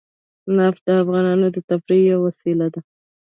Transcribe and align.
نفت 0.57 0.81
د 0.87 0.89
افغانانو 1.01 1.47
د 1.51 1.57
تفریح 1.69 2.03
یوه 2.11 2.21
وسیله 2.27 2.67
ده. 2.73 2.81